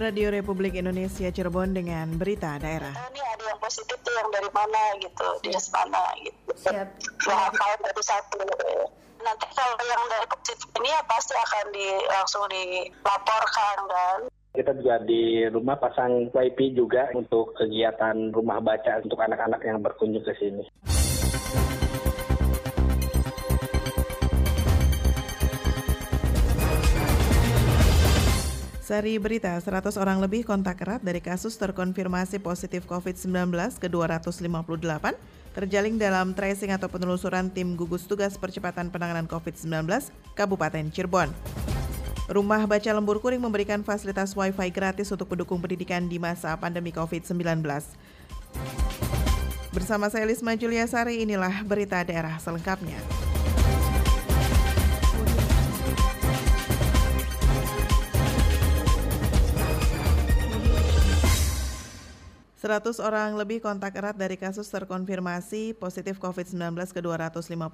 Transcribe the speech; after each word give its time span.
Radio 0.00 0.32
Republik 0.32 0.80
Indonesia 0.80 1.28
Cirebon 1.28 1.76
dengan 1.76 2.16
berita 2.16 2.56
daerah. 2.56 2.88
Ini 2.88 3.20
ada 3.20 3.44
yang 3.52 3.60
positif 3.60 4.00
tuh 4.00 4.08
yang 4.16 4.32
dari 4.32 4.48
mana 4.48 4.96
gitu, 4.96 5.28
dinas 5.44 5.68
mana 5.68 6.00
gitu. 6.24 6.50
Siap. 6.56 6.88
Ya, 7.28 7.36
kalau 7.52 7.76
dari 7.84 8.00
satu. 8.00 8.40
Nanti 9.20 9.44
kalau 9.52 9.76
yang 9.84 10.00
dari 10.08 10.24
positif 10.32 10.64
ini 10.80 10.88
ya 10.88 11.04
pasti 11.04 11.36
akan 11.36 11.64
di, 11.76 11.86
langsung 12.08 12.48
dilaporkan 12.48 13.76
kan. 13.92 14.18
Kita 14.56 14.72
juga 14.80 15.04
di 15.04 15.44
rumah 15.52 15.76
pasang 15.76 16.32
wifi 16.32 16.72
juga 16.72 17.12
untuk 17.12 17.52
kegiatan 17.60 18.32
rumah 18.32 18.56
baca 18.64 19.04
untuk 19.04 19.20
anak-anak 19.20 19.60
yang 19.68 19.84
berkunjung 19.84 20.24
ke 20.24 20.32
sini. 20.40 20.64
Sari 28.90 29.22
berita, 29.22 29.54
100 29.54 29.94
orang 30.02 30.18
lebih 30.18 30.42
kontak 30.42 30.82
erat 30.82 30.98
dari 30.98 31.22
kasus 31.22 31.54
terkonfirmasi 31.54 32.42
positif 32.42 32.90
COVID-19 32.90 33.78
ke 33.78 33.86
258 33.86 34.50
terjaling 35.54 35.94
dalam 35.94 36.34
tracing 36.34 36.74
atau 36.74 36.90
penelusuran 36.90 37.54
tim 37.54 37.78
gugus 37.78 38.02
tugas 38.10 38.34
percepatan 38.34 38.90
penanganan 38.90 39.30
COVID-19 39.30 40.10
Kabupaten 40.34 40.90
Cirebon. 40.90 41.30
Rumah 42.34 42.66
Baca 42.66 42.90
Lembur 42.90 43.22
Kuring 43.22 43.38
memberikan 43.38 43.86
fasilitas 43.86 44.34
Wi-Fi 44.34 44.74
gratis 44.74 45.14
untuk 45.14 45.30
pendukung 45.30 45.62
pendidikan 45.62 46.10
di 46.10 46.18
masa 46.18 46.58
pandemi 46.58 46.90
COVID-19. 46.90 47.62
Bersama 49.70 50.10
saya 50.10 50.26
Lisma 50.26 50.58
Julia 50.58 50.82
Sari, 50.90 51.22
inilah 51.22 51.62
berita 51.62 52.02
daerah 52.02 52.42
selengkapnya. 52.42 53.29
100 62.70 63.02
orang 63.02 63.34
lebih 63.34 63.58
kontak 63.58 63.98
erat 63.98 64.14
dari 64.14 64.38
kasus 64.38 64.70
terkonfirmasi 64.70 65.74
positif 65.74 66.22
COVID-19 66.22 66.78
ke 66.94 67.02
258 67.02 67.66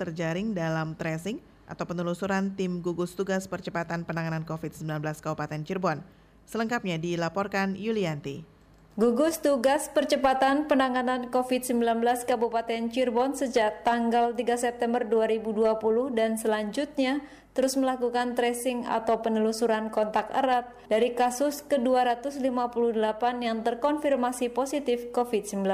terjaring 0.00 0.56
dalam 0.56 0.96
tracing 0.96 1.44
atau 1.68 1.84
penelusuran 1.84 2.56
tim 2.56 2.80
gugus 2.80 3.12
tugas 3.12 3.44
percepatan 3.44 4.00
penanganan 4.00 4.48
COVID-19 4.48 5.04
Kabupaten 5.20 5.60
Cirebon. 5.60 6.00
Selengkapnya 6.48 6.96
dilaporkan 6.96 7.76
Yulianti. 7.76 8.60
Gugus 8.98 9.38
Tugas 9.38 9.86
Percepatan 9.86 10.66
Penanganan 10.66 11.30
COVID-19 11.30 12.02
Kabupaten 12.26 12.90
Cirebon 12.90 13.36
sejak 13.38 13.86
tanggal 13.86 14.34
3 14.34 14.40
September 14.56 15.04
2020 15.04 16.16
dan 16.16 16.34
selanjutnya 16.34 17.22
terus 17.52 17.74
melakukan 17.74 18.38
tracing 18.38 18.86
atau 18.86 19.20
penelusuran 19.20 19.90
kontak 19.90 20.30
erat 20.30 20.70
dari 20.86 21.12
kasus 21.14 21.66
ke-258 21.66 23.22
yang 23.42 23.66
terkonfirmasi 23.66 24.54
positif 24.54 25.10
COVID-19. 25.10 25.66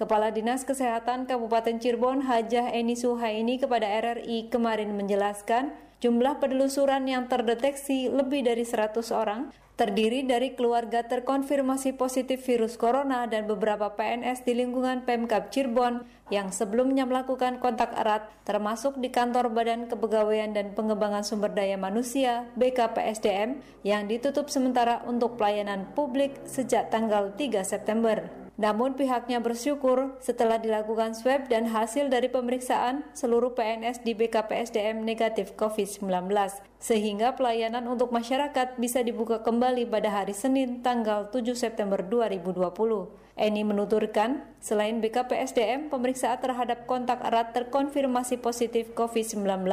Kepala 0.00 0.32
Dinas 0.32 0.64
Kesehatan 0.64 1.28
Kabupaten 1.28 1.76
Cirebon 1.76 2.24
Hajah 2.24 2.72
Eni 2.72 2.96
Suhaini 2.96 3.60
kepada 3.60 3.84
RRI 3.84 4.48
kemarin 4.48 4.96
menjelaskan 4.96 5.76
jumlah 6.00 6.40
penelusuran 6.40 7.04
yang 7.04 7.28
terdeteksi 7.28 8.08
lebih 8.08 8.44
dari 8.44 8.64
100 8.64 8.96
orang 9.12 9.52
terdiri 9.80 10.28
dari 10.28 10.52
keluarga 10.52 11.00
terkonfirmasi 11.08 11.96
positif 11.96 12.44
virus 12.44 12.76
corona 12.76 13.24
dan 13.24 13.48
beberapa 13.48 13.96
PNS 13.96 14.44
di 14.44 14.52
lingkungan 14.52 15.08
Pemkap 15.08 15.48
Cirebon 15.48 16.04
yang 16.28 16.52
sebelumnya 16.52 17.08
melakukan 17.08 17.64
kontak 17.64 17.96
erat 17.96 18.28
termasuk 18.44 19.00
di 19.00 19.08
kantor 19.08 19.48
Badan 19.48 19.88
Kepegawaian 19.88 20.52
dan 20.52 20.76
Pengembangan 20.76 21.24
Sumber 21.24 21.48
Daya 21.56 21.80
Manusia 21.80 22.44
BKPSDM 22.60 23.64
yang 23.80 24.04
ditutup 24.04 24.52
sementara 24.52 25.00
untuk 25.08 25.40
pelayanan 25.40 25.88
publik 25.96 26.36
sejak 26.44 26.92
tanggal 26.92 27.32
3 27.32 27.64
September. 27.64 28.39
Namun 28.60 28.92
pihaknya 28.92 29.40
bersyukur 29.40 30.20
setelah 30.20 30.60
dilakukan 30.60 31.16
swab 31.16 31.48
dan 31.48 31.64
hasil 31.64 32.12
dari 32.12 32.28
pemeriksaan 32.28 33.08
seluruh 33.16 33.56
PNS 33.56 34.04
di 34.04 34.12
BKPSDM 34.12 35.00
negatif 35.00 35.56
COVID-19 35.56 36.28
sehingga 36.76 37.36
pelayanan 37.40 37.88
untuk 37.88 38.12
masyarakat 38.12 38.76
bisa 38.76 39.00
dibuka 39.00 39.40
kembali 39.40 39.88
pada 39.88 40.12
hari 40.12 40.36
Senin 40.36 40.84
tanggal 40.84 41.32
7 41.32 41.56
September 41.56 42.04
2020. 42.04 43.20
Eni 43.40 43.64
menuturkan, 43.64 44.44
selain 44.60 45.00
BKPSDM, 45.00 45.88
pemeriksaan 45.88 46.44
terhadap 46.44 46.84
kontak 46.84 47.24
erat 47.24 47.56
terkonfirmasi 47.56 48.36
positif 48.36 48.92
COVID-19 48.92 49.64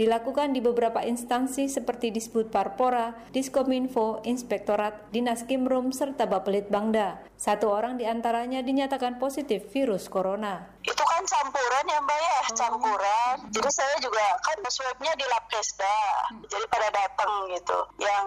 dilakukan 0.00 0.56
di 0.56 0.64
beberapa 0.64 1.04
instansi 1.04 1.68
seperti 1.68 2.16
Disbud 2.16 2.48
Parpora, 2.48 3.12
Diskominfo, 3.28 4.24
Inspektorat, 4.24 5.12
Dinas 5.12 5.44
Kimrum, 5.44 5.92
serta 5.92 6.24
Bapelit 6.24 6.72
Bangda. 6.72 7.20
Satu 7.36 7.68
orang 7.68 8.00
di 8.30 8.38
antaranya 8.38 8.62
dinyatakan 8.62 9.18
positif 9.18 9.74
virus 9.74 10.06
corona. 10.06 10.62
Itu 10.86 11.02
kan 11.02 11.26
campuran 11.26 11.82
ya 11.82 11.98
Mbak 11.98 12.18
ya, 12.22 12.30
oh. 12.38 12.54
campuran. 12.54 13.36
Jadi 13.50 13.70
saya 13.74 13.98
juga 13.98 14.22
kan 14.46 14.54
swabnya 14.70 15.18
di 15.18 15.26
lab 15.26 15.50
Kesda, 15.50 15.98
jadi 16.46 16.64
pada 16.70 16.94
datang 16.94 17.50
gitu. 17.50 17.78
Yang 17.98 18.26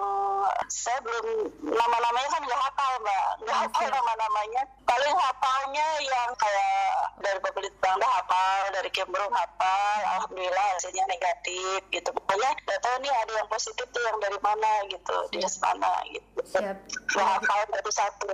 saya 0.67 0.99
belum 1.07 1.55
nama-namanya 1.63 2.29
kan 2.35 2.41
nggak 2.43 2.61
hafal 2.67 2.91
Mbak, 2.99 3.27
nggak 3.47 3.57
hafal 3.63 3.87
nama-namanya 3.95 4.61
paling 4.83 5.15
hafalnya 5.15 5.87
yang 6.03 6.29
kayak 6.35 6.83
dari 7.23 7.39
Bapelit 7.39 7.75
Bangda 7.79 8.03
hafal, 8.03 8.75
dari 8.75 8.89
Kembrung 8.91 9.31
hafal, 9.31 9.99
alhamdulillah 10.19 10.67
hasilnya 10.75 11.07
negatif 11.07 11.79
gitu. 11.95 12.11
Pokoknya 12.11 12.51
nggak 12.67 12.79
tahu 12.83 12.95
nih 13.07 13.13
ada 13.23 13.33
yang 13.39 13.47
positif 13.47 13.87
tuh 13.87 14.03
yang 14.03 14.19
dari 14.19 14.39
mana 14.43 14.71
gitu, 14.91 15.15
di 15.31 15.39
mana 15.63 15.91
gitu. 16.11 16.39
Siap. 16.43 16.77
Nggak 16.91 17.27
hafal 17.39 17.59
satu-satu 17.71 18.27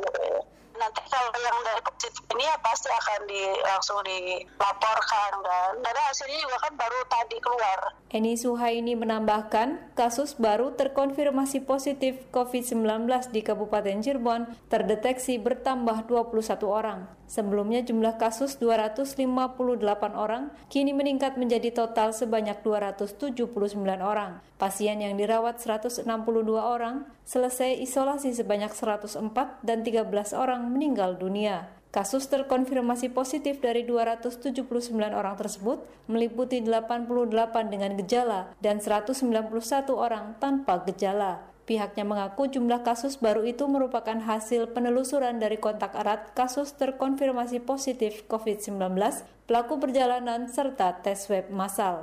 nanti 0.80 1.04
kalau 1.12 1.30
yang 1.36 1.60
dari 1.68 1.82
positif 1.84 2.24
ini 2.32 2.44
ya 2.48 2.56
pasti 2.64 2.88
akan 2.88 3.20
di, 3.28 3.42
langsung 3.68 4.00
dilaporkan 4.08 5.32
kan 5.44 5.74
karena 5.84 6.02
hasilnya 6.08 6.40
juga 6.40 6.58
kan 6.64 6.74
baru 6.80 7.00
tadi 7.12 7.38
keluar. 7.44 7.80
Eni 8.10 8.34
Suhaini 8.40 8.96
menambahkan 8.96 9.94
kasus 9.94 10.40
baru 10.40 10.74
terkonfirmasi 10.74 11.68
positif 11.68 12.26
COVID-19 12.32 13.06
di 13.36 13.42
Kabupaten 13.44 14.00
Cirebon 14.02 14.50
terdeteksi 14.72 15.38
bertambah 15.38 16.08
21 16.08 16.64
orang. 16.66 17.19
Sebelumnya 17.30 17.86
jumlah 17.86 18.18
kasus 18.18 18.58
258 18.58 19.46
orang, 20.18 20.50
kini 20.66 20.98
meningkat 20.98 21.38
menjadi 21.38 21.70
total 21.70 22.10
sebanyak 22.10 22.66
279 22.66 23.46
orang. 24.02 24.42
Pasien 24.58 24.98
yang 24.98 25.14
dirawat 25.14 25.62
162 25.62 26.10
orang, 26.58 27.06
selesai 27.30 27.78
isolasi 27.86 28.34
sebanyak 28.34 28.74
104 28.74 29.62
dan 29.62 29.86
13 29.86 30.10
orang 30.34 30.74
meninggal 30.74 31.22
dunia. 31.22 31.70
Kasus 31.94 32.26
terkonfirmasi 32.30 33.14
positif 33.14 33.62
dari 33.62 33.86
279 33.86 34.66
orang 35.14 35.38
tersebut 35.38 35.86
meliputi 36.10 36.62
88 36.66 37.14
dengan 37.70 37.94
gejala 37.98 38.54
dan 38.62 38.82
191 38.82 39.26
orang 39.94 40.34
tanpa 40.42 40.82
gejala. 40.86 41.46
Pihaknya 41.70 42.02
mengaku 42.02 42.50
jumlah 42.50 42.82
kasus 42.82 43.22
baru 43.22 43.46
itu 43.46 43.62
merupakan 43.70 44.18
hasil 44.18 44.74
penelusuran 44.74 45.38
dari 45.38 45.62
kontak 45.62 45.94
erat 45.94 46.34
kasus 46.34 46.74
terkonfirmasi 46.74 47.62
positif 47.62 48.26
COVID-19, 48.26 48.98
pelaku 49.46 49.78
perjalanan, 49.78 50.50
serta 50.50 50.98
tes 51.06 51.30
web 51.30 51.54
massal. 51.54 52.02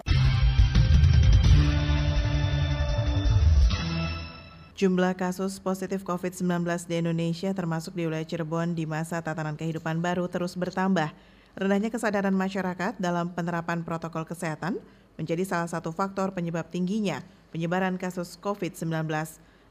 Jumlah 4.78 5.18
kasus 5.18 5.58
positif 5.58 6.06
COVID-19 6.06 6.62
di 6.86 7.02
Indonesia 7.02 7.50
termasuk 7.50 7.98
di 7.98 8.06
wilayah 8.06 8.22
Cirebon 8.22 8.78
di 8.78 8.86
masa 8.86 9.18
tatanan 9.18 9.58
kehidupan 9.58 9.98
baru 9.98 10.30
terus 10.30 10.54
bertambah. 10.54 11.10
Rendahnya 11.58 11.90
kesadaran 11.90 12.38
masyarakat 12.38 13.02
dalam 13.02 13.34
penerapan 13.34 13.82
protokol 13.82 14.30
kesehatan 14.30 14.78
menjadi 15.18 15.42
salah 15.42 15.66
satu 15.66 15.90
faktor 15.90 16.30
penyebab 16.30 16.70
tingginya 16.70 17.18
penyebaran 17.50 17.98
kasus 17.98 18.38
COVID-19. 18.38 19.10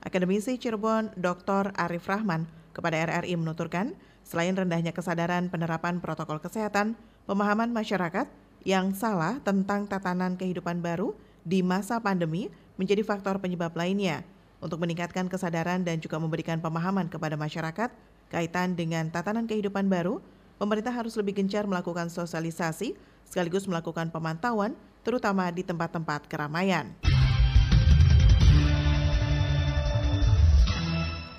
Akademisi 0.05 0.61
Cirebon 0.61 1.09
Dr. 1.17 1.73
Arif 1.73 2.05
Rahman 2.05 2.45
kepada 2.77 2.93
RRI 3.09 3.41
menuturkan, 3.41 3.97
selain 4.21 4.53
rendahnya 4.53 4.93
kesadaran 4.93 5.49
penerapan 5.49 5.97
protokol 5.97 6.37
kesehatan, 6.37 6.93
pemahaman 7.25 7.73
masyarakat 7.73 8.29
yang 8.61 8.93
salah 8.93 9.41
tentang 9.41 9.89
tatanan 9.89 10.37
kehidupan 10.37 10.77
baru 10.85 11.17
di 11.41 11.65
masa 11.65 11.97
pandemi 11.97 12.53
menjadi 12.77 13.01
faktor 13.01 13.41
penyebab 13.41 13.73
lainnya. 13.73 14.21
Untuk 14.61 14.77
meningkatkan 14.77 15.25
kesadaran 15.25 15.81
dan 15.81 15.97
juga 15.97 16.21
memberikan 16.21 16.61
pemahaman 16.61 17.09
kepada 17.09 17.33
masyarakat 17.33 17.89
kaitan 18.29 18.77
dengan 18.77 19.09
tatanan 19.09 19.49
kehidupan 19.49 19.89
baru, 19.89 20.21
pemerintah 20.61 20.93
harus 20.93 21.17
lebih 21.17 21.41
gencar 21.41 21.65
melakukan 21.65 22.13
sosialisasi 22.13 22.93
sekaligus 23.25 23.65
melakukan 23.65 24.13
pemantauan 24.13 24.77
terutama 25.01 25.49
di 25.49 25.65
tempat-tempat 25.65 26.29
keramaian. 26.29 26.93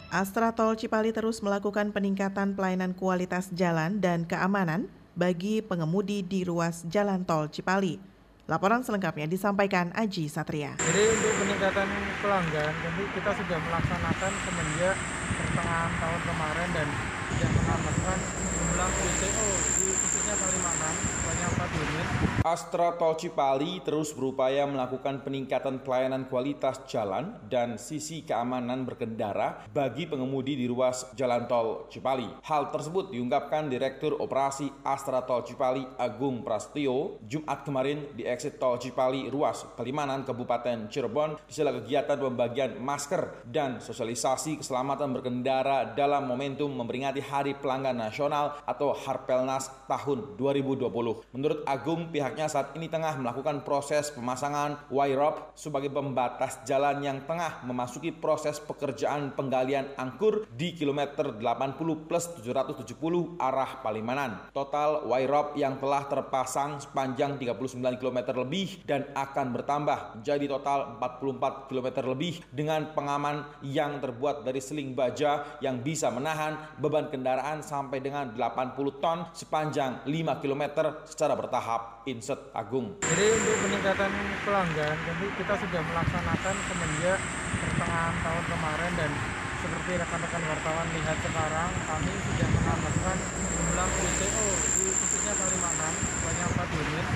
Astra 0.06 0.54
Tol 0.54 0.78
Cipali 0.78 1.10
terus 1.10 1.42
melakukan 1.42 1.90
peningkatan 1.90 2.54
pelayanan 2.54 2.94
kualitas 2.94 3.50
jalan 3.50 3.98
dan 3.98 4.22
keamanan 4.22 4.86
bagi 5.18 5.58
pengemudi 5.64 6.22
di 6.22 6.46
ruas 6.46 6.86
jalan 6.86 7.26
tol 7.26 7.50
Cipali. 7.50 7.98
Laporan 8.46 8.86
selengkapnya 8.86 9.26
disampaikan 9.26 9.90
Aji 9.90 10.30
Satria. 10.30 10.78
Jadi 10.78 11.02
untuk 11.10 11.32
peningkatan 11.42 11.88
pelanggan, 12.22 12.70
tentu 12.78 13.02
kita 13.18 13.30
sudah 13.34 13.58
melaksanakan 13.58 14.32
semenjak 14.46 14.94
pertengahan 15.34 15.92
tahun 15.98 16.20
kemarin 16.22 16.68
dan 16.70 16.88
sudah 17.34 17.50
menambahkan 17.50 18.18
jumlah 18.54 18.90
PCO 19.02 19.48
di 19.74 19.86
khususnya 19.90 20.34
Kalimantan 20.38 20.94
banyak 21.26 21.50
4 21.50 21.82
unit. 21.82 22.08
Astra 22.46 22.94
Tol 22.94 23.18
Cipali 23.18 23.82
terus 23.82 24.14
berupaya 24.14 24.70
melakukan 24.70 25.18
peningkatan 25.26 25.82
pelayanan 25.82 26.30
kualitas 26.30 26.78
jalan 26.86 27.34
dan 27.50 27.74
sisi 27.74 28.22
keamanan 28.22 28.86
berkendara 28.86 29.66
bagi 29.74 30.06
pengemudi 30.06 30.54
di 30.54 30.70
ruas 30.70 31.10
jalan 31.18 31.50
tol 31.50 31.90
Cipali. 31.90 32.30
Hal 32.46 32.70
tersebut 32.70 33.10
diungkapkan 33.10 33.66
Direktur 33.66 34.22
Operasi 34.22 34.70
Astra 34.86 35.26
Tol 35.26 35.42
Cipali 35.42 35.82
Agung 35.98 36.46
Prastio 36.46 37.18
Jumat 37.26 37.66
kemarin 37.66 38.14
di 38.14 38.22
exit 38.22 38.62
tol 38.62 38.78
Cipali 38.78 39.26
ruas 39.26 39.66
Palimanan 39.74 40.22
Kabupaten 40.22 40.86
Cirebon 40.86 41.42
di 41.42 41.50
sela 41.50 41.74
kegiatan 41.74 42.14
pembagian 42.14 42.78
masker 42.78 43.42
dan 43.50 43.82
sosialisasi 43.82 44.62
keselamatan 44.62 45.18
berkendara 45.18 45.98
dalam 45.98 46.30
momentum 46.30 46.70
memperingati 46.70 47.26
Hari 47.26 47.58
Pelanggan 47.58 47.98
Nasional 47.98 48.62
atau 48.62 48.94
Harpelnas 48.94 49.66
tahun 49.90 50.38
2020. 50.38 51.34
Menurut 51.34 51.66
Agung, 51.66 52.06
pihaknya 52.36 52.52
saat 52.52 52.76
ini 52.76 52.92
tengah 52.92 53.16
melakukan 53.16 53.64
proses 53.64 54.12
pemasangan 54.12 54.92
wire 54.92 55.56
sebagai 55.56 55.88
pembatas 55.88 56.60
jalan 56.68 57.00
yang 57.00 57.24
tengah 57.24 57.64
memasuki 57.64 58.12
proses 58.12 58.60
pekerjaan 58.60 59.32
penggalian 59.32 59.96
angkur 59.96 60.44
di 60.52 60.76
kilometer 60.76 61.32
80 61.32 62.04
plus 62.04 62.36
770 62.44 63.40
arah 63.40 63.80
Palimanan. 63.80 64.52
Total 64.52 65.08
wire 65.08 65.56
yang 65.56 65.80
telah 65.80 66.04
terpasang 66.12 66.76
sepanjang 66.76 67.40
39 67.40 68.04
km 68.04 68.18
lebih 68.44 68.84
dan 68.84 69.08
akan 69.16 69.56
bertambah 69.56 70.20
menjadi 70.20 70.44
total 70.60 71.00
44 71.00 71.72
km 71.72 71.88
lebih 72.04 72.44
dengan 72.52 72.92
pengaman 72.92 73.48
yang 73.64 73.96
terbuat 73.96 74.44
dari 74.44 74.60
seling 74.60 74.92
baja 74.92 75.56
yang 75.64 75.80
bisa 75.80 76.12
menahan 76.12 76.76
beban 76.84 77.08
kendaraan 77.08 77.64
sampai 77.64 78.04
dengan 78.04 78.36
80 78.36 79.00
ton 79.00 79.24
sepanjang 79.32 80.04
5 80.04 80.42
km 80.44 80.92
secara 81.08 81.32
bertahap. 81.32 82.04
Agung. 82.34 82.90
Jadi 83.06 83.26
untuk 83.38 83.54
peningkatan 83.62 84.10
pelanggan, 84.42 84.96
tentu 84.98 85.26
kita 85.38 85.54
sudah 85.62 85.82
melaksanakan 85.86 86.54
semenjak 86.66 87.18
pertengahan 87.62 88.14
tahun 88.18 88.44
kemarin 88.50 88.92
dan 88.98 89.10
seperti 89.62 89.92
rekan-rekan 89.94 90.42
wartawan 90.50 90.86
lihat 90.90 91.18
sekarang, 91.22 91.70
kami 91.86 92.12
sudah 92.18 92.48
menambahkan 92.50 93.16
jumlah 93.30 93.88
PCO 93.94 94.46
di 94.58 94.86
khususnya 94.90 95.32
Kalimantan 95.38 95.94
banyak 96.26 96.48
4 96.50 96.82
unit, 96.82 97.06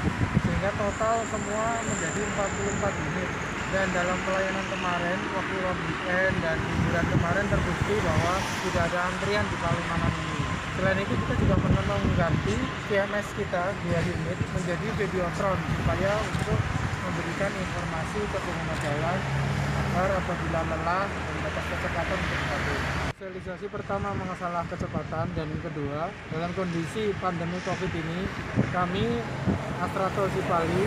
sehingga 0.46 0.70
total 0.78 1.16
semua 1.26 1.66
menjadi 1.82 2.20
44 2.30 3.06
unit. 3.10 3.30
Dan 3.70 3.86
dalam 3.94 4.18
pelayanan 4.26 4.66
kemarin, 4.66 5.18
waktu 5.30 5.56
weekend 5.62 6.34
dan 6.42 6.58
liburan 6.58 7.06
kemarin 7.06 7.44
terbukti 7.50 7.94
bahwa 8.02 8.34
tidak 8.66 8.82
ada 8.90 8.98
antrian 9.10 9.46
di 9.46 9.56
Kalimantan 9.58 10.12
ini. 10.14 10.38
Selain 10.74 10.98
itu 11.02 11.14
kita 11.18 11.34
juga 11.38 11.54
menenong 11.58 11.89
ganti 12.50 12.66
PMS 12.90 13.26
kita 13.38 13.62
dua 13.86 14.00
unit 14.02 14.38
menjadi 14.50 14.86
Videotron 14.98 15.58
supaya 15.78 16.12
untuk 16.18 16.58
memberikan 17.06 17.52
informasi 17.54 18.20
ke 18.26 18.38
pengguna 18.42 18.76
jalan 18.82 19.18
agar 19.70 20.10
apabila 20.18 20.60
lelah 20.66 21.06
dan 21.06 21.36
batas 21.46 21.64
kecepatan 21.70 22.18
untuk. 22.18 22.80
Sosialisasi 23.20 23.66
pertama 23.70 24.08
mengasalah 24.16 24.64
kecepatan 24.66 25.26
dan 25.36 25.46
yang 25.46 25.62
kedua 25.62 26.10
dalam 26.34 26.50
kondisi 26.58 27.14
pandemi 27.22 27.58
COVID 27.62 27.92
ini 27.94 28.20
kami 28.74 29.06
Astrato 29.78 30.26
Cipali 30.34 30.82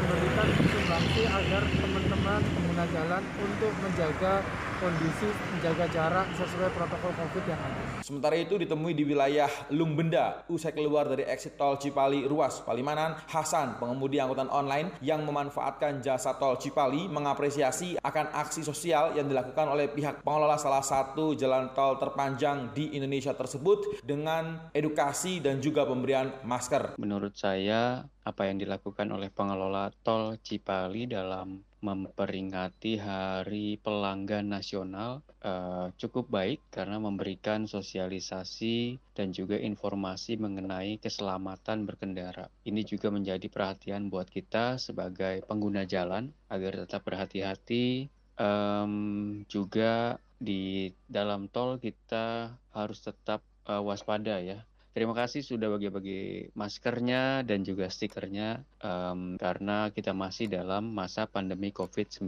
memberikan 0.00 0.48
sumbangsi 0.48 1.22
agar 1.28 1.62
teman-teman 1.76 2.40
pengguna 2.76 2.92
jalan 2.92 3.24
untuk 3.40 3.72
menjaga 3.80 4.44
kondisi 4.76 5.28
menjaga 5.56 5.88
jarak 5.88 6.28
sesuai 6.36 6.68
protokol 6.76 7.08
COVID 7.16 7.44
yang 7.48 7.56
ada. 7.56 7.80
Sementara 8.04 8.36
itu 8.36 8.60
ditemui 8.60 8.92
di 8.92 9.08
wilayah 9.08 9.48
Lungbenda, 9.72 10.44
usai 10.52 10.76
keluar 10.76 11.08
dari 11.08 11.24
exit 11.24 11.56
tol 11.56 11.80
Cipali 11.80 12.28
Ruas 12.28 12.60
Palimanan, 12.60 13.16
Hasan, 13.32 13.80
pengemudi 13.80 14.20
angkutan 14.20 14.52
online 14.52 14.92
yang 15.00 15.24
memanfaatkan 15.24 16.04
jasa 16.04 16.36
tol 16.36 16.60
Cipali 16.60 17.08
mengapresiasi 17.08 17.96
akan 18.04 18.36
aksi 18.36 18.60
sosial 18.60 19.16
yang 19.16 19.24
dilakukan 19.24 19.72
oleh 19.72 19.88
pihak 19.88 20.20
pengelola 20.20 20.60
salah 20.60 20.84
satu 20.84 21.32
jalan 21.32 21.72
tol 21.72 21.96
terpanjang 21.96 22.76
di 22.76 22.92
Indonesia 22.92 23.32
tersebut 23.32 24.04
dengan 24.04 24.68
edukasi 24.76 25.40
dan 25.40 25.64
juga 25.64 25.88
pemberian 25.88 26.44
masker. 26.44 27.00
Menurut 27.00 27.32
saya, 27.40 28.04
apa 28.26 28.42
yang 28.44 28.60
dilakukan 28.60 29.08
oleh 29.08 29.32
pengelola 29.32 29.88
tol 30.04 30.36
Cipali 30.44 31.08
dalam 31.08 31.64
memperingati 31.86 32.98
Hari 32.98 33.78
Pelanggan 33.78 34.50
Nasional 34.50 35.22
uh, 35.46 35.94
cukup 35.94 36.26
baik 36.26 36.58
karena 36.74 36.98
memberikan 36.98 37.70
sosialisasi 37.70 38.98
dan 39.14 39.30
juga 39.30 39.54
informasi 39.54 40.34
mengenai 40.42 40.98
keselamatan 40.98 41.86
berkendara. 41.86 42.50
Ini 42.66 42.82
juga 42.82 43.14
menjadi 43.14 43.46
perhatian 43.46 44.10
buat 44.10 44.26
kita 44.26 44.82
sebagai 44.82 45.46
pengguna 45.46 45.86
jalan 45.86 46.34
agar 46.50 46.82
tetap 46.82 47.06
berhati-hati. 47.06 48.10
Um, 48.36 49.46
juga 49.48 50.20
di 50.36 50.92
dalam 51.08 51.48
tol 51.48 51.80
kita 51.80 52.52
harus 52.76 53.00
tetap 53.00 53.40
uh, 53.64 53.80
waspada 53.80 54.36
ya 54.44 54.60
Terima 54.96 55.12
kasih 55.12 55.44
sudah 55.44 55.68
bagi-bagi 55.76 56.48
maskernya 56.56 57.44
dan 57.44 57.60
juga 57.60 57.84
stikernya 57.84 58.64
um, 58.80 59.36
karena 59.36 59.92
kita 59.92 60.16
masih 60.16 60.48
dalam 60.48 60.88
masa 60.88 61.28
pandemi 61.28 61.68
COVID-19. 61.68 62.24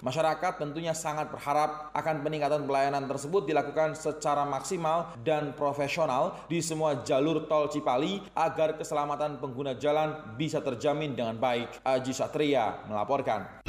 Masyarakat 0.00 0.52
tentunya 0.56 0.96
sangat 0.96 1.28
berharap 1.28 1.92
akan 1.92 2.24
peningkatan 2.24 2.64
pelayanan 2.64 3.04
tersebut 3.04 3.44
dilakukan 3.44 3.92
secara 3.92 4.48
maksimal 4.48 5.12
dan 5.20 5.52
profesional 5.52 6.40
di 6.48 6.64
semua 6.64 7.04
jalur 7.04 7.44
tol 7.44 7.68
Cipali 7.68 8.24
agar 8.32 8.80
keselamatan 8.80 9.36
pengguna 9.36 9.76
jalan 9.76 10.40
bisa 10.40 10.64
terjamin 10.64 11.12
dengan 11.12 11.36
baik. 11.36 11.84
Aji 11.84 12.16
Satria 12.16 12.80
melaporkan. 12.88 13.59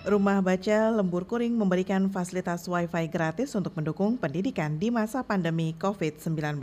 Rumah 0.00 0.40
Baca 0.40 0.88
Lembur 0.96 1.28
Kuring 1.28 1.52
memberikan 1.52 2.08
fasilitas 2.08 2.64
Wi-Fi 2.64 3.12
gratis 3.12 3.52
untuk 3.52 3.76
mendukung 3.76 4.16
pendidikan 4.16 4.80
di 4.80 4.88
masa 4.88 5.20
pandemi 5.20 5.76
COVID-19. 5.76 6.56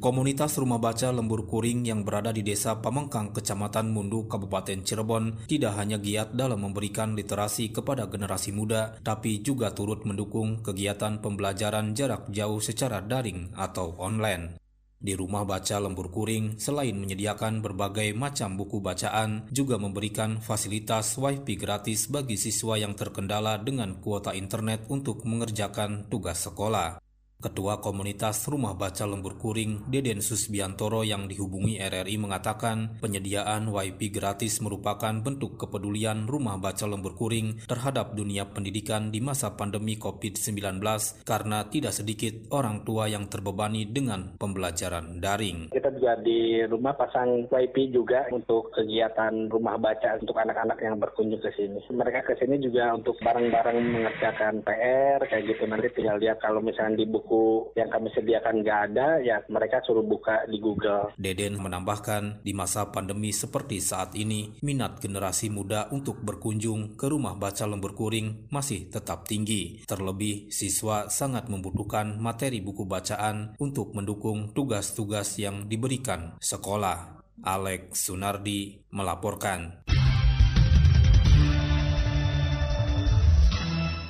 Komunitas 0.00 0.56
Rumah 0.56 0.80
Baca 0.80 1.12
Lembur 1.12 1.44
Kuring 1.44 1.84
yang 1.84 2.00
berada 2.00 2.32
di 2.32 2.40
Desa 2.40 2.80
Pamengkang, 2.80 3.36
Kecamatan 3.36 3.92
Mundu, 3.92 4.24
Kabupaten 4.24 4.80
Cirebon 4.80 5.36
tidak 5.52 5.76
hanya 5.76 6.00
giat 6.00 6.32
dalam 6.32 6.64
memberikan 6.64 7.12
literasi 7.12 7.76
kepada 7.76 8.08
generasi 8.08 8.56
muda, 8.56 8.96
tapi 9.04 9.44
juga 9.44 9.76
turut 9.76 10.08
mendukung 10.08 10.64
kegiatan 10.64 11.20
pembelajaran 11.20 11.92
jarak 11.92 12.24
jauh 12.32 12.56
secara 12.56 13.04
daring 13.04 13.52
atau 13.52 14.00
online. 14.00 14.63
Di 15.04 15.12
rumah 15.12 15.44
baca 15.44 15.76
Lembur 15.84 16.08
Kuring, 16.08 16.56
selain 16.56 16.96
menyediakan 16.96 17.60
berbagai 17.60 18.16
macam 18.16 18.56
buku 18.56 18.80
bacaan, 18.80 19.44
juga 19.52 19.76
memberikan 19.76 20.40
fasilitas 20.40 21.20
wifi 21.20 21.60
gratis 21.60 22.08
bagi 22.08 22.40
siswa 22.40 22.80
yang 22.80 22.96
terkendala 22.96 23.60
dengan 23.60 24.00
kuota 24.00 24.32
internet 24.32 24.88
untuk 24.88 25.28
mengerjakan 25.28 26.08
tugas 26.08 26.48
sekolah. 26.48 27.04
Ketua 27.44 27.76
Komunitas 27.76 28.48
Rumah 28.48 28.72
Baca 28.72 29.04
Lembur 29.04 29.36
Kuring, 29.36 29.84
Deden 29.92 30.24
Susbiantoro 30.24 31.04
yang 31.04 31.28
dihubungi 31.28 31.76
RRI 31.76 32.16
mengatakan 32.16 32.96
penyediaan 33.04 33.68
WiFi 33.68 34.08
gratis 34.08 34.64
merupakan 34.64 35.12
bentuk 35.20 35.60
kepedulian 35.60 36.24
Rumah 36.24 36.56
Baca 36.56 36.88
Lembur 36.88 37.12
Kuring 37.12 37.68
terhadap 37.68 38.16
dunia 38.16 38.48
pendidikan 38.48 39.12
di 39.12 39.20
masa 39.20 39.60
pandemi 39.60 40.00
COVID-19 40.00 40.80
karena 41.28 41.68
tidak 41.68 41.92
sedikit 41.92 42.32
orang 42.48 42.80
tua 42.80 43.12
yang 43.12 43.28
terbebani 43.28 43.92
dengan 43.92 44.40
pembelajaran 44.40 45.20
daring. 45.20 45.68
Kita 45.68 45.92
juga 45.92 46.16
di 46.24 46.64
rumah 46.64 46.96
pasang 46.96 47.44
WiFi 47.52 47.92
juga 47.92 48.24
untuk 48.32 48.72
kegiatan 48.72 49.52
rumah 49.52 49.76
baca 49.76 50.16
untuk 50.16 50.40
anak-anak 50.40 50.80
yang 50.80 50.96
berkunjung 50.96 51.44
ke 51.44 51.52
sini. 51.52 51.76
Mereka 51.92 52.24
ke 52.24 52.40
sini 52.40 52.56
juga 52.56 52.96
untuk 52.96 53.20
bareng-bareng 53.20 53.84
mengerjakan 53.84 54.64
PR 54.64 55.20
kayak 55.28 55.44
gitu. 55.52 55.68
Nanti 55.68 55.92
tinggal 55.92 56.16
lihat 56.16 56.40
kalau 56.40 56.64
misalnya 56.64 57.04
di 57.04 57.06
buku 57.10 57.33
buku 57.34 57.74
yang 57.74 57.90
kami 57.90 58.08
sediakan 58.14 58.62
nggak 58.62 58.80
ada, 58.90 59.08
ya 59.18 59.36
mereka 59.50 59.82
suruh 59.82 60.06
buka 60.06 60.46
di 60.46 60.62
Google. 60.62 61.10
Deden 61.18 61.58
menambahkan, 61.58 62.46
di 62.46 62.54
masa 62.54 62.94
pandemi 62.94 63.34
seperti 63.34 63.82
saat 63.82 64.14
ini, 64.14 64.54
minat 64.62 65.02
generasi 65.02 65.50
muda 65.50 65.90
untuk 65.90 66.22
berkunjung 66.22 66.94
ke 66.94 67.10
rumah 67.10 67.34
baca 67.34 67.66
lembur 67.66 67.98
kuring 67.98 68.48
masih 68.54 68.86
tetap 68.86 69.26
tinggi. 69.26 69.82
Terlebih, 69.84 70.54
siswa 70.54 71.10
sangat 71.10 71.50
membutuhkan 71.50 72.22
materi 72.22 72.62
buku 72.62 72.86
bacaan 72.86 73.58
untuk 73.58 73.92
mendukung 73.92 74.54
tugas-tugas 74.54 75.36
yang 75.42 75.66
diberikan 75.66 76.38
sekolah. 76.38 77.26
Alex 77.42 78.06
Sunardi 78.06 78.86
melaporkan. 78.94 79.84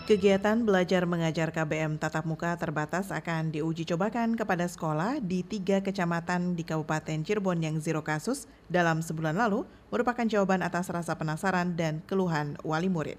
Kegiatan 0.05 0.69
belajar 0.69 1.09
mengajar 1.09 1.49
KBM 1.49 1.97
tatap 1.97 2.29
muka 2.29 2.53
terbatas 2.61 3.09
akan 3.09 3.49
diuji 3.49 3.89
cobakan 3.89 4.37
kepada 4.37 4.69
sekolah 4.69 5.17
di 5.17 5.41
tiga 5.41 5.81
kecamatan 5.81 6.53
di 6.53 6.61
Kabupaten 6.61 7.25
Cirebon 7.25 7.65
yang 7.65 7.81
zero 7.81 8.05
kasus 8.05 8.45
dalam 8.69 9.01
sebulan 9.01 9.33
lalu 9.33 9.65
merupakan 9.89 10.29
jawaban 10.29 10.61
atas 10.61 10.93
rasa 10.93 11.17
penasaran 11.17 11.73
dan 11.73 12.05
keluhan 12.05 12.61
wali 12.61 12.93
murid. 12.93 13.17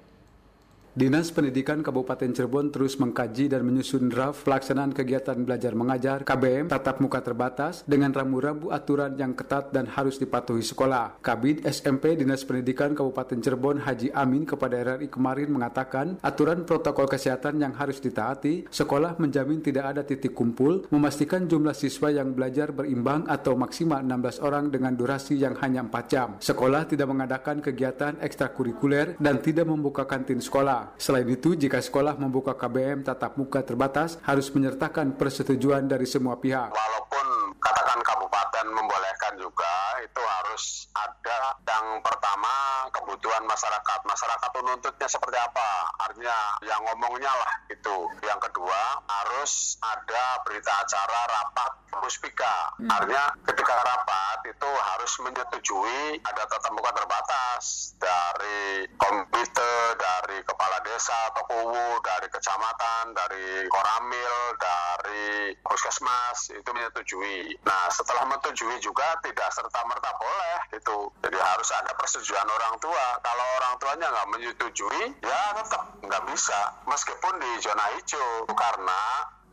Dinas 0.95 1.27
Pendidikan 1.27 1.83
Kabupaten 1.83 2.31
Cirebon 2.31 2.71
terus 2.71 2.95
mengkaji 2.95 3.51
dan 3.51 3.67
menyusun 3.67 4.07
draft 4.07 4.47
pelaksanaan 4.47 4.95
kegiatan 4.95 5.35
belajar 5.43 5.75
mengajar 5.75 6.23
KBM 6.23 6.71
tatap 6.71 7.03
muka 7.03 7.19
terbatas 7.19 7.83
dengan 7.83 8.15
rambu-rambu 8.15 8.71
aturan 8.71 9.11
yang 9.19 9.35
ketat 9.35 9.75
dan 9.75 9.91
harus 9.91 10.15
dipatuhi 10.15 10.63
sekolah. 10.63 11.19
Kabid 11.19 11.67
SMP 11.67 12.15
Dinas 12.15 12.47
Pendidikan 12.47 12.95
Kabupaten 12.95 13.35
Cirebon 13.43 13.83
Haji 13.83 14.15
Amin 14.15 14.47
kepada 14.47 14.95
RRI 14.95 15.11
kemarin 15.11 15.51
mengatakan 15.51 16.15
aturan 16.23 16.63
protokol 16.63 17.11
kesehatan 17.11 17.59
yang 17.59 17.75
harus 17.75 17.99
ditaati, 17.99 18.71
sekolah 18.71 19.19
menjamin 19.19 19.59
tidak 19.59 19.91
ada 19.91 20.01
titik 20.07 20.31
kumpul, 20.31 20.87
memastikan 20.95 21.43
jumlah 21.43 21.75
siswa 21.75 22.07
yang 22.07 22.31
belajar 22.31 22.71
berimbang 22.71 23.27
atau 23.27 23.59
maksimal 23.59 23.99
16 23.99 24.39
orang 24.39 24.71
dengan 24.71 24.95
durasi 24.95 25.35
yang 25.35 25.59
hanya 25.59 25.83
4 25.83 26.07
jam. 26.07 26.39
Sekolah 26.39 26.87
tidak 26.87 27.11
mengadakan 27.11 27.59
kegiatan 27.59 28.15
ekstrakurikuler 28.23 29.19
dan 29.19 29.43
tidak 29.43 29.67
membuka 29.67 30.07
kantin 30.07 30.39
sekolah. 30.39 30.84
Selain 30.97 31.25
itu, 31.29 31.53
jika 31.53 31.77
sekolah 31.81 32.17
membuka 32.17 32.57
KBM 32.57 33.05
tatap 33.05 33.37
muka 33.37 33.61
terbatas, 33.61 34.17
harus 34.25 34.49
menyertakan 34.53 35.13
persetujuan 35.15 35.85
dari 35.85 36.09
semua 36.09 36.37
pihak. 36.41 36.73
Walaupun 36.73 37.53
katakan 37.61 37.99
kabupaten 38.01 38.65
membolehkan 38.73 39.33
juga, 39.37 39.73
itu 40.03 40.21
harus 40.21 40.89
ada 40.95 41.55
yang 41.67 42.01
pertama 42.03 42.87
kebutuhan 42.91 43.43
masyarakat. 43.47 43.99
Masyarakat 44.03 44.49
menuntutnya 44.59 45.07
seperti 45.07 45.37
apa? 45.39 45.69
Artinya 46.03 46.37
yang 46.63 46.81
ngomongnya 46.89 47.31
lah 47.31 47.53
itu. 47.71 48.09
Yang 48.23 48.51
kedua, 48.51 48.81
harus 49.07 49.77
ada 49.83 50.41
berita 50.43 50.71
acara 50.71 51.19
rapat 51.29 51.71
puspika. 52.01 52.75
Hmm. 52.77 52.91
Artinya 52.91 53.25
ketika 53.47 53.75
rapat 53.81 54.39
itu 54.51 54.69
harus 54.69 55.13
menyetujui 55.23 56.19
ada 56.21 56.43
tatap 56.45 56.71
muka 56.75 56.91
terbatas 56.91 57.95
dari 57.97 58.85
komite, 58.99 59.75
dari 59.95 60.37
kepala 60.43 60.77
desa 60.83 61.15
atau 61.31 61.43
kuwu, 61.47 62.03
dari 62.03 62.27
kecamatan, 62.29 63.15
dari 63.15 63.65
koramil, 63.71 64.35
dari 64.59 65.55
puskesmas 65.63 66.51
itu 66.51 66.69
menyetujui. 66.69 67.57
Nah 67.63 67.87
setelah 67.89 68.27
menyetujui 68.27 68.77
juga 68.83 69.17
tidak 69.23 69.49
serta 69.55 69.81
merta 69.85 70.11
boleh 70.17 70.57
itu. 70.73 70.97
Jadi 71.21 71.37
harus 71.37 71.69
ada 71.73 71.91
persetujuan 71.97 72.45
orang 72.45 72.75
tua. 72.81 73.05
Kalau 73.21 73.45
orang 73.61 73.73
tuanya 73.81 74.07
nggak 74.11 74.29
menyetujui, 74.35 75.03
ya 75.23 75.41
tetap 75.57 75.83
nggak 76.01 76.23
bisa. 76.29 76.59
Meskipun 76.89 77.33
di 77.41 77.51
zona 77.61 77.85
hijau 77.97 78.49
karena 78.53 79.01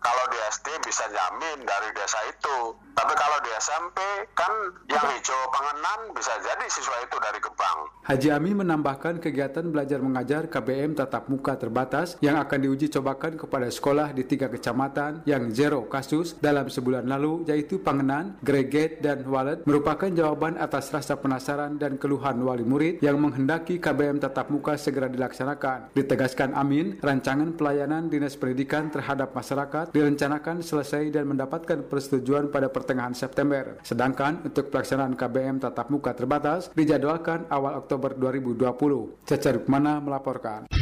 kalau 0.03 0.25
di 0.29 0.39
SD 0.51 0.69
bisa 0.83 1.07
jamin 1.09 1.63
dari 1.63 1.89
desa 1.95 2.19
itu. 2.27 2.75
Tapi 2.93 3.15
kalau 3.17 3.39
di 3.41 3.51
SMP 3.57 3.99
kan 4.37 4.53
yang 4.91 5.07
hijau 5.17 5.49
pengenan 5.49 6.13
bisa 6.13 6.35
jadi 6.45 6.67
siswa 6.69 7.01
itu 7.01 7.17
dari 7.23 7.39
Gebang. 7.41 7.79
Haji 8.05 8.29
Ami 8.35 8.53
menambahkan 8.53 9.23
kegiatan 9.23 9.65
belajar 9.71 10.03
mengajar 10.03 10.51
KBM 10.51 10.99
tatap 10.99 11.31
muka 11.31 11.57
terbatas 11.57 12.19
yang 12.21 12.37
akan 12.37 12.59
diuji 12.67 12.91
cobakan 12.93 13.39
kepada 13.39 13.71
sekolah 13.71 14.13
di 14.13 14.27
tiga 14.27 14.51
kecamatan 14.51 15.23
yang 15.25 15.49
zero 15.55 15.87
kasus 15.87 16.37
dalam 16.37 16.67
sebulan 16.67 17.07
lalu 17.07 17.47
yaitu 17.49 17.79
Pangenan, 17.79 18.37
Greget, 18.43 19.01
dan 19.01 19.23
Walet 19.25 19.65
merupakan 19.65 20.11
jawaban 20.11 20.59
atas 20.59 20.91
rasa 20.91 21.17
penasaran 21.17 21.79
dan 21.79 21.97
keluhan 21.97 22.43
wali 22.43 22.67
murid 22.67 22.99
yang 23.01 23.17
menghendaki 23.23 23.79
KBM 23.79 24.19
tatap 24.19 24.51
muka 24.51 24.75
segera 24.75 25.07
dilaksanakan. 25.07 25.95
Ditegaskan 25.95 26.59
Amin, 26.59 26.99
rancangan 26.99 27.55
pelayanan 27.55 28.11
Dinas 28.11 28.35
Pendidikan 28.35 28.91
terhadap 28.91 29.33
masyarakat 29.33 29.92
direncanakan 29.93 30.65
selesai 30.65 31.13
dan 31.13 31.29
mendapatkan 31.29 31.85
persetujuan 31.87 32.49
pada 32.49 32.73
pertengahan 32.73 33.13
September. 33.13 33.77
Sedangkan 33.85 34.41
untuk 34.43 34.73
pelaksanaan 34.73 35.15
KBM 35.15 35.61
tatap 35.61 35.93
muka 35.93 36.17
terbatas 36.17 36.73
dijadwalkan 36.73 37.45
awal 37.53 37.79
Oktober 37.79 38.17
2020. 38.17 39.29
Caca 39.29 39.51
Rukmana 39.53 40.01
melaporkan. 40.01 40.73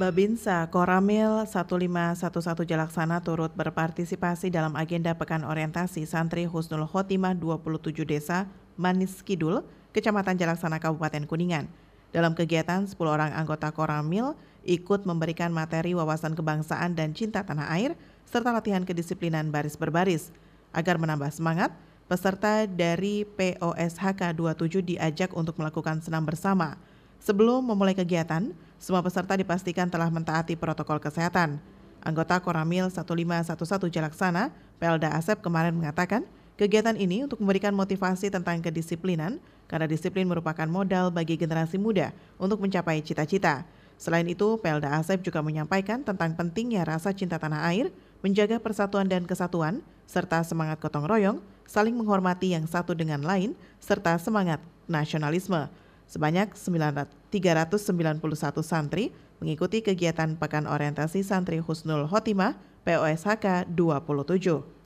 Babinsa 0.00 0.64
Koramil 0.72 1.44
1511 1.44 2.64
Jalaksana 2.64 3.20
turut 3.20 3.52
berpartisipasi 3.52 4.48
dalam 4.48 4.72
agenda 4.72 5.12
Pekan 5.12 5.44
Orientasi 5.44 6.08
Santri 6.08 6.48
Husnul 6.48 6.88
Khotimah 6.88 7.36
27 7.36 8.08
Desa 8.08 8.48
Manis 8.80 9.20
Kidul, 9.20 9.60
Kecamatan 9.92 10.40
Jalaksana 10.40 10.80
Kabupaten 10.80 11.28
Kuningan. 11.28 11.68
Dalam 12.10 12.34
kegiatan, 12.34 12.82
10 12.82 12.98
orang 13.06 13.30
anggota 13.30 13.70
Koramil 13.70 14.34
ikut 14.66 15.06
memberikan 15.06 15.54
materi 15.54 15.94
wawasan 15.94 16.34
kebangsaan 16.34 16.98
dan 16.98 17.14
cinta 17.14 17.46
tanah 17.46 17.70
air, 17.70 17.94
serta 18.26 18.50
latihan 18.50 18.82
kedisiplinan 18.82 19.54
baris 19.54 19.78
berbaris. 19.78 20.34
Agar 20.74 20.98
menambah 20.98 21.30
semangat, 21.30 21.70
peserta 22.10 22.66
dari 22.66 23.22
POSHK 23.22 24.34
27 24.34 24.82
diajak 24.82 25.30
untuk 25.38 25.54
melakukan 25.62 26.02
senam 26.02 26.26
bersama. 26.26 26.74
Sebelum 27.22 27.62
memulai 27.62 27.94
kegiatan, 27.94 28.50
semua 28.82 29.04
peserta 29.04 29.38
dipastikan 29.38 29.86
telah 29.86 30.10
mentaati 30.10 30.58
protokol 30.58 30.98
kesehatan. 30.98 31.62
Anggota 32.00 32.40
Koramil 32.40 32.88
1511 32.88 33.92
Jalaksana, 33.92 34.50
Pelda 34.80 35.12
Asep 35.12 35.38
kemarin 35.44 35.76
mengatakan, 35.76 36.24
kegiatan 36.56 36.96
ini 36.96 37.28
untuk 37.28 37.38
memberikan 37.44 37.76
motivasi 37.76 38.32
tentang 38.32 38.64
kedisiplinan, 38.64 39.36
karena 39.70 39.86
disiplin 39.86 40.26
merupakan 40.26 40.66
modal 40.66 41.14
bagi 41.14 41.38
generasi 41.38 41.78
muda 41.78 42.10
untuk 42.42 42.58
mencapai 42.58 42.98
cita-cita. 43.06 43.62
Selain 43.94 44.26
itu, 44.26 44.58
Pelda 44.58 44.98
Asep 44.98 45.22
juga 45.22 45.38
menyampaikan 45.46 46.02
tentang 46.02 46.34
pentingnya 46.34 46.82
rasa 46.82 47.14
cinta 47.14 47.38
tanah 47.38 47.70
air, 47.70 47.94
menjaga 48.18 48.58
persatuan 48.58 49.06
dan 49.06 49.22
kesatuan, 49.30 49.78
serta 50.10 50.42
semangat 50.42 50.82
gotong 50.82 51.06
royong, 51.06 51.38
saling 51.70 51.94
menghormati 51.94 52.50
yang 52.50 52.66
satu 52.66 52.98
dengan 52.98 53.22
lain, 53.22 53.54
serta 53.78 54.18
semangat 54.18 54.58
nasionalisme. 54.90 55.70
Sebanyak 56.10 56.58
391 56.58 58.18
santri 58.66 59.14
mengikuti 59.38 59.78
kegiatan 59.78 60.34
Pekan 60.34 60.66
Orientasi 60.66 61.22
Santri 61.22 61.62
Husnul 61.62 62.10
Khotimah 62.10 62.58
POSHK 62.82 63.70
27. 63.70 64.79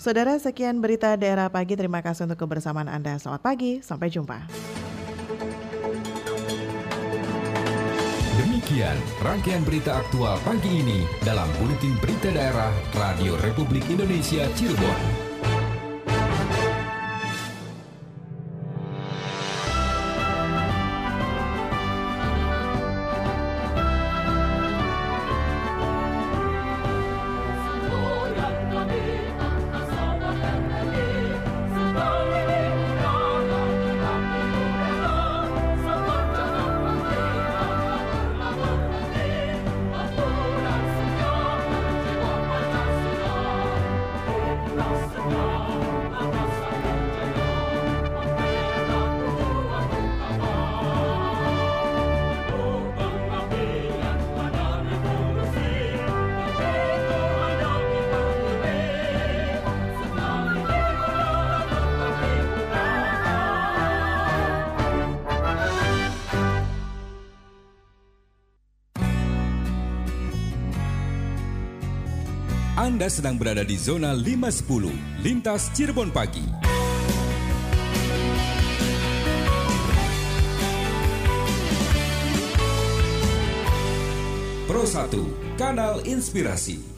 Saudara, 0.00 0.32
sekian 0.40 0.80
berita 0.80 1.12
daerah 1.12 1.52
pagi. 1.52 1.76
Terima 1.76 2.00
kasih 2.00 2.24
untuk 2.24 2.48
kebersamaan 2.48 2.88
Anda. 2.88 3.20
Selamat 3.20 3.44
pagi, 3.44 3.84
sampai 3.84 4.08
jumpa. 4.08 4.48
Demikian 8.40 8.96
rangkaian 9.20 9.60
berita 9.60 10.00
aktual 10.00 10.40
pagi 10.40 10.80
ini 10.80 11.04
dalam 11.20 11.52
Buletin 11.60 12.00
Berita 12.00 12.32
Daerah 12.32 12.72
Radio 12.96 13.36
Republik 13.44 13.84
Indonesia 13.92 14.48
Cirebon. 14.56 15.19
Anda 73.00 73.08
sedang 73.08 73.40
berada 73.40 73.64
di 73.64 73.80
zona 73.80 74.12
510, 74.12 75.24
lintas 75.24 75.72
Cirebon 75.72 76.12
pagi. 76.12 76.44
Pro 84.68 84.84
1, 84.84 85.56
kanal 85.56 86.04
inspirasi. 86.04 86.89